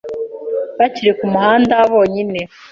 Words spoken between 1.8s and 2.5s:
bonyine